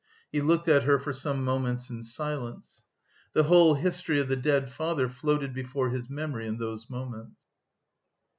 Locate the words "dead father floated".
4.35-5.53